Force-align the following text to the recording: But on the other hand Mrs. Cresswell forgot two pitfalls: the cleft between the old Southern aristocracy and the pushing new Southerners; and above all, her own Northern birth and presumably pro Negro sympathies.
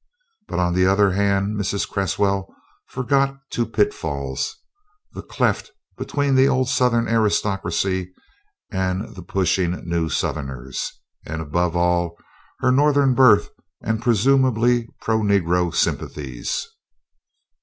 But 0.47 0.57
on 0.57 0.73
the 0.73 0.87
other 0.87 1.11
hand 1.11 1.59
Mrs. 1.59 1.87
Cresswell 1.87 2.51
forgot 2.87 3.39
two 3.51 3.67
pitfalls: 3.67 4.57
the 5.11 5.21
cleft 5.21 5.69
between 5.95 6.33
the 6.33 6.47
old 6.47 6.69
Southern 6.69 7.07
aristocracy 7.07 8.11
and 8.71 9.13
the 9.15 9.21
pushing 9.21 9.87
new 9.87 10.09
Southerners; 10.09 10.91
and 11.23 11.39
above 11.39 11.75
all, 11.75 12.17
her 12.61 12.69
own 12.69 12.77
Northern 12.77 13.13
birth 13.13 13.49
and 13.79 14.01
presumably 14.01 14.87
pro 15.01 15.19
Negro 15.19 15.71
sympathies. 15.71 16.67